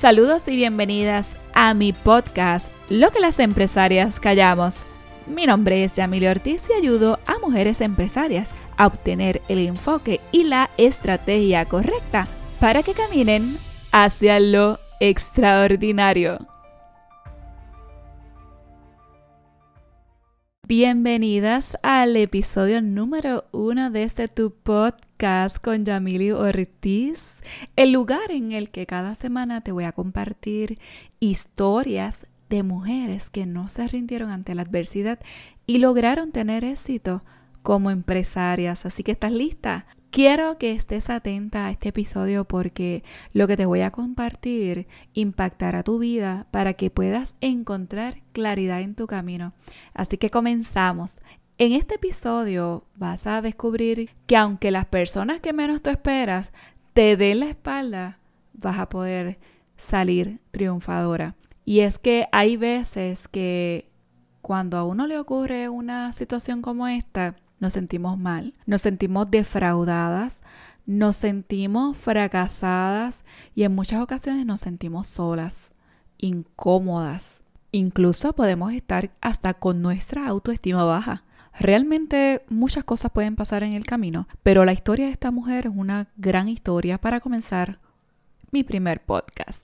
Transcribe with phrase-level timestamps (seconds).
[0.00, 4.80] Saludos y bienvenidas a mi podcast, Lo que las empresarias callamos.
[5.26, 10.44] Mi nombre es Yamile Ortiz y ayudo a mujeres empresarias a obtener el enfoque y
[10.44, 12.26] la estrategia correcta
[12.60, 13.58] para que caminen
[13.92, 16.38] hacia lo extraordinario.
[20.70, 27.34] Bienvenidas al episodio número uno de este tu podcast con Yamili Ortiz,
[27.74, 30.78] el lugar en el que cada semana te voy a compartir
[31.18, 35.18] historias de mujeres que no se rindieron ante la adversidad
[35.66, 37.24] y lograron tener éxito
[37.64, 38.86] como empresarias.
[38.86, 43.64] Así que estás lista Quiero que estés atenta a este episodio porque lo que te
[43.64, 49.52] voy a compartir impactará tu vida para que puedas encontrar claridad en tu camino.
[49.94, 51.18] Así que comenzamos.
[51.58, 56.52] En este episodio vas a descubrir que aunque las personas que menos tú esperas
[56.92, 58.18] te den la espalda,
[58.52, 59.38] vas a poder
[59.76, 61.36] salir triunfadora.
[61.64, 63.88] Y es que hay veces que
[64.42, 70.42] cuando a uno le ocurre una situación como esta, nos sentimos mal, nos sentimos defraudadas,
[70.86, 75.70] nos sentimos fracasadas y en muchas ocasiones nos sentimos solas,
[76.18, 77.42] incómodas.
[77.70, 81.22] Incluso podemos estar hasta con nuestra autoestima baja.
[81.58, 85.72] Realmente muchas cosas pueden pasar en el camino, pero la historia de esta mujer es
[85.74, 87.78] una gran historia para comenzar
[88.50, 89.62] mi primer podcast.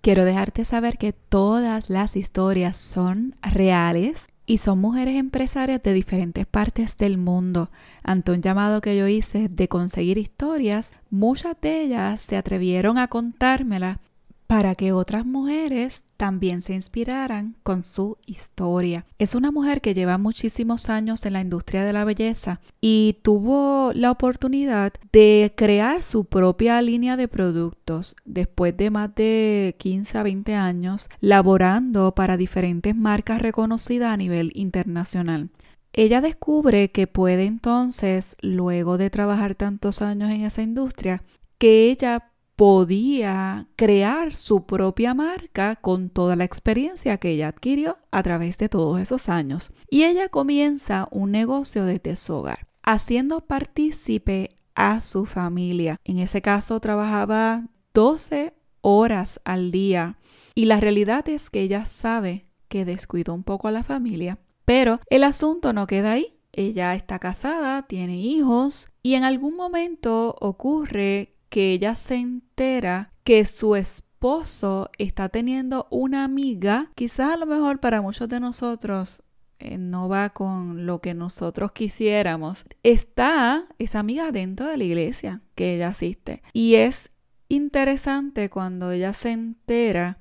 [0.00, 6.46] Quiero dejarte saber que todas las historias son reales y son mujeres empresarias de diferentes
[6.46, 7.70] partes del mundo.
[8.02, 13.08] Ante un llamado que yo hice de conseguir historias, muchas de ellas se atrevieron a
[13.08, 14.00] contármela
[14.46, 19.06] para que otras mujeres también se inspiraran con su historia.
[19.18, 23.92] Es una mujer que lleva muchísimos años en la industria de la belleza y tuvo
[23.94, 30.22] la oportunidad de crear su propia línea de productos después de más de 15 a
[30.22, 35.50] 20 años laborando para diferentes marcas reconocidas a nivel internacional.
[35.92, 41.22] Ella descubre que puede entonces, luego de trabajar tantos años en esa industria,
[41.58, 48.22] que ella podía crear su propia marca con toda la experiencia que ella adquirió a
[48.22, 49.72] través de todos esos años.
[49.90, 51.84] Y ella comienza un negocio
[52.16, 55.96] su hogar, haciendo partícipe a su familia.
[56.04, 60.18] En ese caso trabajaba 12 horas al día
[60.54, 65.00] y la realidad es que ella sabe que descuidó un poco a la familia, pero
[65.08, 66.38] el asunto no queda ahí.
[66.52, 73.46] Ella está casada, tiene hijos y en algún momento ocurre que ella se entera que
[73.46, 79.22] su esposo está teniendo una amiga, quizás a lo mejor para muchos de nosotros
[79.60, 82.64] eh, no va con lo que nosotros quisiéramos.
[82.82, 86.42] Está esa amiga dentro de la iglesia que ella asiste.
[86.52, 87.12] Y es
[87.48, 90.18] interesante cuando ella se entera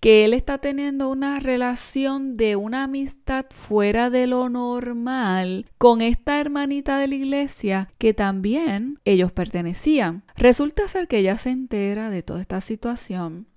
[0.00, 6.40] que él está teniendo una relación de una amistad fuera de lo normal con esta
[6.40, 10.24] hermanita de la iglesia que también ellos pertenecían.
[10.36, 13.48] Resulta ser que ella se entera de toda esta situación.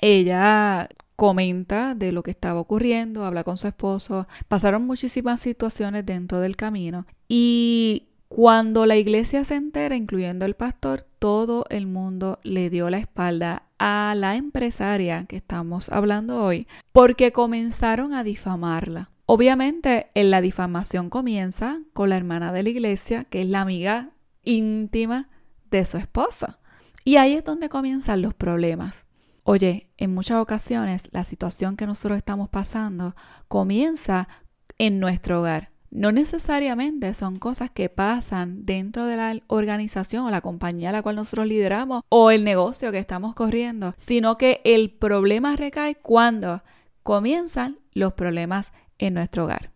[0.00, 6.40] Ella comenta de lo que estaba ocurriendo, habla con su esposo, pasaron muchísimas situaciones dentro
[6.40, 12.70] del camino y cuando la iglesia se entera, incluyendo el pastor, todo el mundo le
[12.70, 19.10] dio la espalda a la empresaria que estamos hablando hoy porque comenzaron a difamarla.
[19.24, 24.10] Obviamente, en la difamación comienza con la hermana de la iglesia, que es la amiga
[24.44, 25.30] íntima
[25.70, 26.58] de su esposa.
[27.04, 29.06] Y ahí es donde comienzan los problemas.
[29.44, 33.16] Oye, en muchas ocasiones la situación que nosotros estamos pasando
[33.48, 34.28] comienza
[34.76, 35.70] en nuestro hogar.
[35.90, 41.02] No necesariamente son cosas que pasan dentro de la organización o la compañía a la
[41.02, 46.62] cual nosotros lideramos o el negocio que estamos corriendo, sino que el problema recae cuando
[47.02, 49.72] comienzan los problemas en nuestro hogar.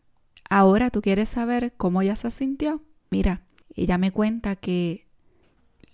[0.49, 2.81] Ahora tú quieres saber cómo ella se sintió.
[3.11, 3.43] Mira,
[3.75, 5.09] ella me cuenta que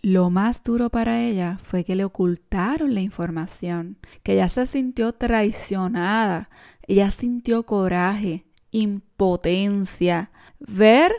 [0.03, 5.13] lo más duro para ella fue que le ocultaron la información, que ella se sintió
[5.13, 6.51] traicionada,
[6.87, 11.13] ella sintió coraje, impotencia, ver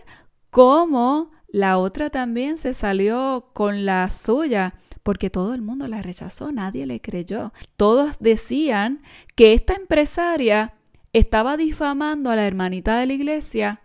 [0.50, 6.52] cómo la otra también se salió con la suya, porque todo el mundo la rechazó,
[6.52, 7.54] nadie le creyó.
[7.76, 9.02] Todos decían
[9.36, 10.76] que esta empresaria
[11.14, 13.82] estaba difamando a la hermanita de la iglesia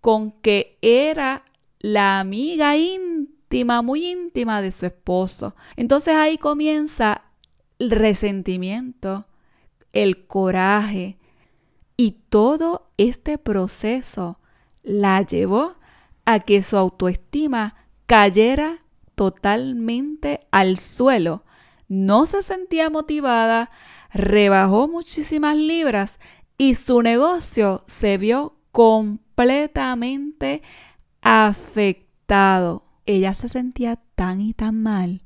[0.00, 1.44] con que era
[1.78, 5.54] la amiga íntima, muy íntima de su esposo.
[5.76, 7.22] Entonces ahí comienza
[7.78, 9.26] el resentimiento,
[9.92, 11.18] el coraje,
[11.98, 14.38] y todo este proceso
[14.82, 15.74] la llevó
[16.24, 17.74] a que su autoestima
[18.06, 18.84] cayera
[19.16, 21.44] totalmente al suelo
[21.88, 23.72] no se sentía motivada,
[24.12, 26.20] rebajó muchísimas libras
[26.56, 30.62] y su negocio se vio completamente
[31.20, 32.84] afectado.
[33.06, 35.22] Ella se sentía tan y tan mal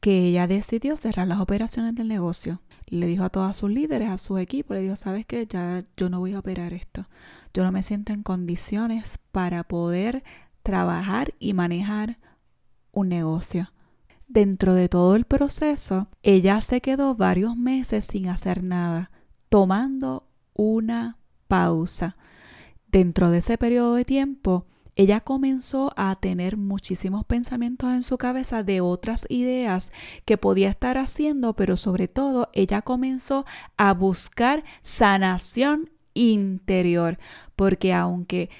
[0.00, 2.60] que ella decidió cerrar las operaciones del negocio.
[2.86, 5.46] Le dijo a todos sus líderes, a su equipo, le dijo, ¿sabes qué?
[5.46, 7.06] Ya yo no voy a operar esto.
[7.52, 10.22] Yo no me siento en condiciones para poder
[10.62, 12.18] trabajar y manejar
[12.92, 13.72] un negocio.
[14.26, 19.10] Dentro de todo el proceso, ella se quedó varios meses sin hacer nada,
[19.48, 22.14] tomando una pausa.
[22.88, 28.62] Dentro de ese periodo de tiempo, ella comenzó a tener muchísimos pensamientos en su cabeza
[28.62, 29.92] de otras ideas
[30.24, 33.44] que podía estar haciendo, pero sobre todo ella comenzó
[33.76, 37.18] a buscar sanación interior,
[37.56, 38.50] porque aunque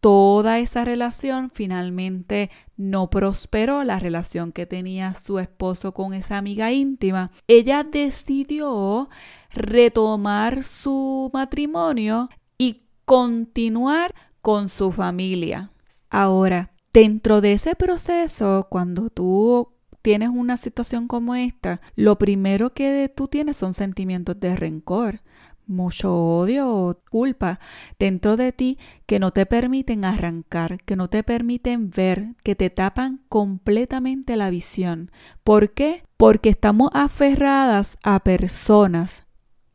[0.00, 6.70] toda esa relación finalmente no prosperó, la relación que tenía su esposo con esa amiga
[6.70, 9.08] íntima, ella decidió
[9.50, 15.72] retomar su matrimonio y continuar con su familia.
[16.10, 19.68] Ahora, dentro de ese proceso, cuando tú
[20.02, 25.20] tienes una situación como esta, lo primero que tú tienes son sentimientos de rencor,
[25.68, 27.60] mucho odio o culpa
[27.98, 32.70] dentro de ti que no te permiten arrancar, que no te permiten ver, que te
[32.70, 35.10] tapan completamente la visión.
[35.44, 36.04] ¿Por qué?
[36.16, 39.27] Porque estamos aferradas a personas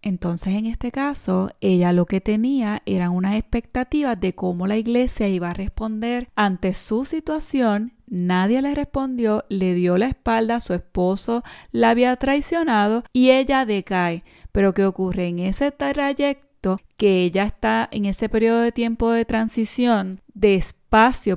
[0.04, 5.30] entonces, en este caso, ella lo que tenía eran unas expectativas de cómo la iglesia
[5.30, 7.94] iba a responder ante su situación.
[8.08, 11.42] Nadie le respondió, le dio la espalda, su esposo
[11.72, 14.26] la había traicionado y ella decae.
[14.52, 15.30] Pero ¿qué ocurre?
[15.30, 20.20] En ese trayecto que ella está en ese periodo de tiempo de transición,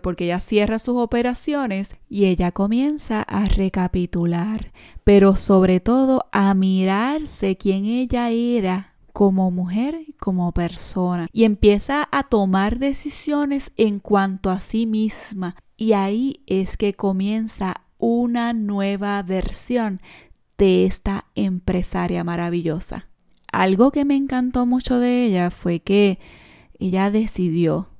[0.03, 4.71] porque ella cierra sus operaciones y ella comienza a recapitular,
[5.03, 12.07] pero sobre todo a mirarse quién ella era como mujer y como persona y empieza
[12.13, 19.23] a tomar decisiones en cuanto a sí misma y ahí es que comienza una nueva
[19.23, 20.03] versión
[20.59, 23.09] de esta empresaria maravillosa.
[23.51, 26.19] Algo que me encantó mucho de ella fue que
[26.79, 27.96] ella decidió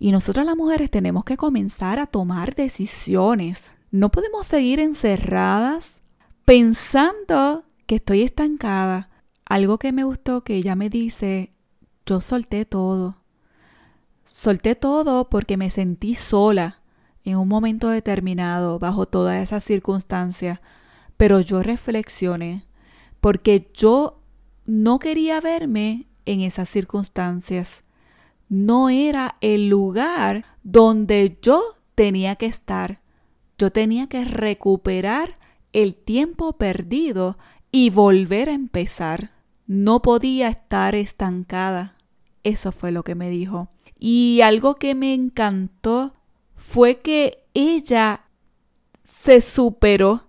[0.00, 3.60] y nosotras las mujeres tenemos que comenzar a tomar decisiones.
[3.90, 5.96] No podemos seguir encerradas
[6.44, 9.10] pensando que estoy estancada.
[9.44, 11.52] Algo que me gustó que ella me dice,
[12.06, 13.16] yo solté todo.
[14.24, 16.80] Solté todo porque me sentí sola
[17.24, 20.60] en un momento determinado bajo todas esas circunstancias.
[21.16, 22.68] Pero yo reflexioné
[23.20, 24.20] porque yo
[24.64, 27.82] no quería verme en esas circunstancias
[28.48, 33.00] no era el lugar donde yo tenía que estar.
[33.58, 35.38] Yo tenía que recuperar
[35.72, 37.38] el tiempo perdido
[37.70, 39.32] y volver a empezar.
[39.66, 41.96] No podía estar estancada.
[42.44, 43.68] Eso fue lo que me dijo.
[43.98, 46.14] Y algo que me encantó
[46.54, 48.24] fue que ella
[49.02, 50.24] se superó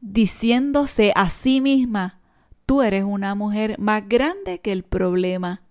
[0.00, 2.20] diciéndose a sí misma,
[2.64, 5.62] tú eres una mujer más grande que el problema.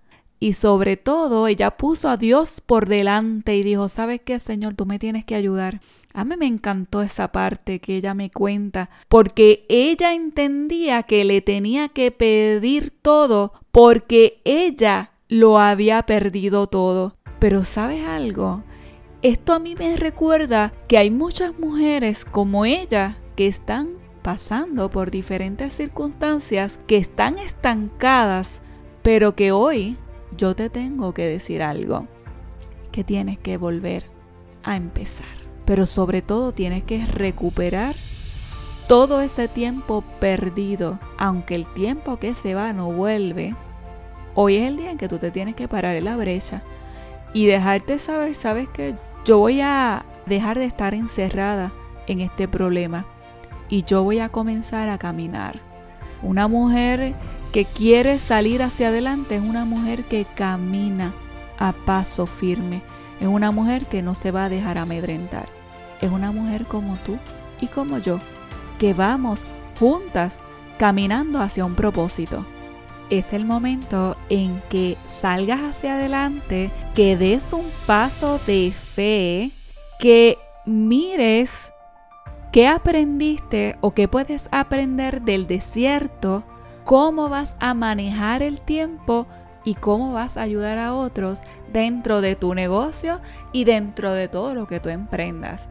[0.45, 4.75] Y sobre todo, ella puso a Dios por delante y dijo, ¿sabes qué, Señor?
[4.75, 5.81] Tú me tienes que ayudar.
[6.13, 11.41] A mí me encantó esa parte que ella me cuenta, porque ella entendía que le
[11.41, 17.15] tenía que pedir todo porque ella lo había perdido todo.
[17.39, 18.61] Pero ¿sabes algo?
[19.23, 25.09] Esto a mí me recuerda que hay muchas mujeres como ella que están pasando por
[25.09, 28.61] diferentes circunstancias, que están estancadas,
[29.01, 29.97] pero que hoy
[30.37, 32.07] yo te tengo que decir algo,
[32.91, 34.05] que tienes que volver
[34.63, 35.25] a empezar.
[35.65, 37.95] Pero sobre todo tienes que recuperar
[38.87, 43.55] todo ese tiempo perdido, aunque el tiempo que se va no vuelve.
[44.35, 46.61] Hoy es el día en que tú te tienes que parar en la brecha
[47.33, 51.71] y dejarte saber, sabes que yo voy a dejar de estar encerrada
[52.07, 53.05] en este problema
[53.69, 55.59] y yo voy a comenzar a caminar.
[56.21, 57.13] Una mujer
[57.51, 61.13] que quiere salir hacia adelante, es una mujer que camina
[61.57, 62.81] a paso firme,
[63.19, 65.47] es una mujer que no se va a dejar amedrentar,
[66.01, 67.17] es una mujer como tú
[67.61, 68.19] y como yo,
[68.79, 69.45] que vamos
[69.79, 70.39] juntas
[70.77, 72.45] caminando hacia un propósito.
[73.09, 79.51] Es el momento en que salgas hacia adelante, que des un paso de fe,
[79.99, 81.51] que mires
[82.55, 86.45] qué aprendiste o qué puedes aprender del desierto
[86.85, 89.27] cómo vas a manejar el tiempo
[89.65, 91.41] y cómo vas a ayudar a otros
[91.73, 93.19] dentro de tu negocio
[93.51, 95.67] y dentro de todo lo que tú emprendas.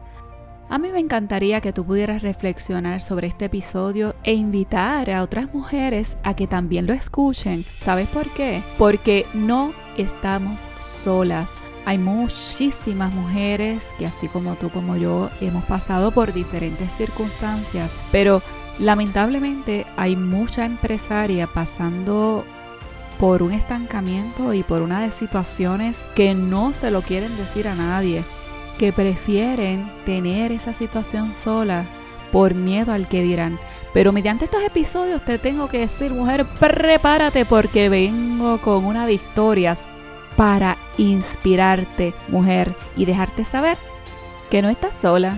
[0.69, 5.51] A mí me encantaría que tú pudieras reflexionar sobre este episodio e invitar a otras
[5.51, 7.65] mujeres a que también lo escuchen.
[7.75, 8.61] ¿Sabes por qué?
[8.77, 11.57] Porque no estamos solas.
[11.85, 18.41] Hay muchísimas mujeres que así como tú como yo hemos pasado por diferentes circunstancias, pero
[18.79, 22.43] lamentablemente hay mucha empresaria pasando
[23.19, 27.75] por un estancamiento y por una de situaciones que no se lo quieren decir a
[27.75, 28.23] nadie,
[28.79, 31.85] que prefieren tener esa situación sola
[32.31, 33.59] por miedo al que dirán.
[33.93, 39.13] Pero mediante estos episodios te tengo que decir, mujer, prepárate porque vengo con una de
[39.13, 39.85] historias
[40.35, 43.77] para inspirarte, mujer, y dejarte saber
[44.49, 45.37] que no estás sola.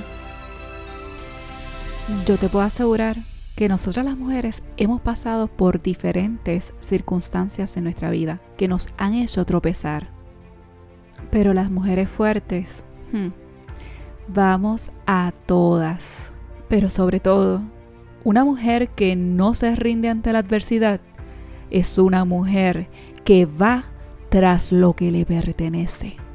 [2.26, 3.18] Yo te puedo asegurar
[3.56, 9.14] que nosotras las mujeres hemos pasado por diferentes circunstancias en nuestra vida que nos han
[9.14, 10.10] hecho tropezar.
[11.32, 12.70] Pero las mujeres fuertes,
[13.12, 13.30] hmm,
[14.28, 16.04] vamos a todas.
[16.70, 17.62] Pero sobre todo,
[18.24, 21.02] una mujer que no se rinde ante la adversidad
[21.72, 22.90] es una mujer
[23.24, 23.86] que va
[24.30, 26.27] tras lo que le pertenece.